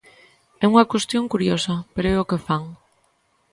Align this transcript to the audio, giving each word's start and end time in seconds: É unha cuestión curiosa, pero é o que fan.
É 0.63 0.65
unha 0.71 0.89
cuestión 0.91 1.23
curiosa, 1.33 1.75
pero 1.93 2.07
é 2.13 2.17
o 2.23 2.27
que 2.29 2.43
fan. 2.47 2.63